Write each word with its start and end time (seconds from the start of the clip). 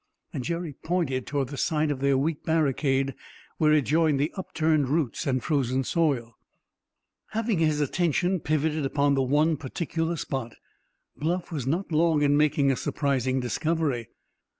And 0.33 0.43
Jerry 0.43 0.73
pointed 0.73 1.27
toward 1.27 1.49
the 1.49 1.57
side 1.57 1.91
of 1.91 1.99
their 1.99 2.17
weak 2.17 2.43
barricade, 2.43 3.13
where 3.59 3.71
it 3.71 3.85
joined 3.85 4.19
the 4.19 4.33
upturned 4.35 4.89
roots 4.89 5.27
and 5.27 5.43
frozen 5.43 5.83
soil. 5.83 6.39
Having 7.33 7.59
his 7.59 7.79
attention 7.81 8.39
pivoted 8.39 8.83
upon 8.83 9.13
the 9.13 9.21
one 9.21 9.57
particular 9.57 10.15
spot, 10.15 10.55
Bluff 11.15 11.51
was 11.51 11.67
not 11.67 11.91
long 11.91 12.23
in 12.23 12.35
making 12.35 12.71
a 12.71 12.75
surprising 12.75 13.39
discovery. 13.39 14.09